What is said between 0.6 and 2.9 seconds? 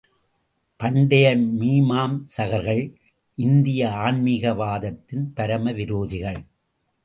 பண்டைய மீமாம்சகர்கள்